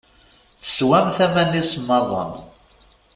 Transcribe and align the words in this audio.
Teswamt 0.61 1.17
aman 1.25 1.51
isemmaḍen. 1.61 2.31